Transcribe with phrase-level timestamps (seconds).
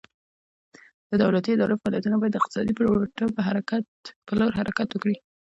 [1.09, 3.25] د دولتي ادارو فعالیتونه باید د اقتصادي پیاوړتیا
[4.27, 5.15] په لور حرکت وکړي.